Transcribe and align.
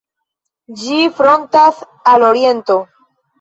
Ĝi 0.83 0.97
frontas 1.17 1.83
al 2.15 2.27
oriento. 2.31 2.79